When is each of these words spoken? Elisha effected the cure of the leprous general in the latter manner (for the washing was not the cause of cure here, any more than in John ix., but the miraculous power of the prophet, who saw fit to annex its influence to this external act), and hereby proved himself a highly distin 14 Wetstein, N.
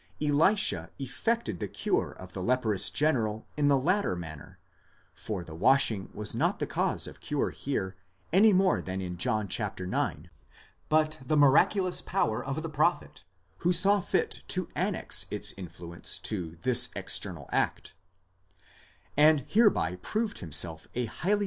Elisha 0.19 0.89
effected 0.97 1.59
the 1.59 1.67
cure 1.67 2.09
of 2.11 2.33
the 2.33 2.41
leprous 2.41 2.89
general 2.89 3.45
in 3.55 3.67
the 3.67 3.77
latter 3.77 4.15
manner 4.15 4.57
(for 5.13 5.43
the 5.43 5.53
washing 5.53 6.09
was 6.11 6.33
not 6.33 6.57
the 6.57 6.65
cause 6.65 7.05
of 7.05 7.19
cure 7.19 7.51
here, 7.51 7.95
any 8.33 8.51
more 8.51 8.81
than 8.81 8.99
in 8.99 9.15
John 9.15 9.45
ix., 9.45 9.61
but 10.89 11.19
the 11.23 11.37
miraculous 11.37 12.01
power 12.01 12.43
of 12.43 12.63
the 12.63 12.67
prophet, 12.67 13.25
who 13.59 13.71
saw 13.71 14.01
fit 14.01 14.41
to 14.47 14.69
annex 14.73 15.27
its 15.29 15.51
influence 15.55 16.17
to 16.17 16.55
this 16.63 16.89
external 16.95 17.47
act), 17.51 17.93
and 19.15 19.45
hereby 19.47 19.97
proved 19.97 20.39
himself 20.39 20.87
a 20.95 21.05
highly 21.05 21.05
distin 21.05 21.17
14 21.19 21.21
Wetstein, 21.21 21.33
N. 21.33 21.39